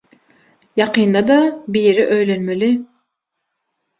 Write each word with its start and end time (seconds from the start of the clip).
Ýakynda-da 0.79 1.37
biri 1.75 2.07
öýlenmeli. 2.15 2.71